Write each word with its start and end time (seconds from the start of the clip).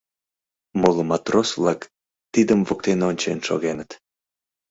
Моло 0.81 1.01
матрос-влак 1.09 1.81
тидым 2.33 2.59
воктене 2.67 3.03
ончен 3.11 3.39
шогеныт. 3.47 3.91